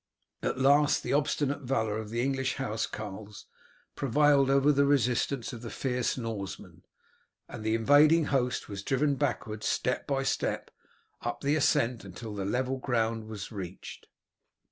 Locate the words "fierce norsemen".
5.69-6.81